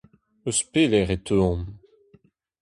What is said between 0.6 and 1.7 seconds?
pelec'h e teuomp?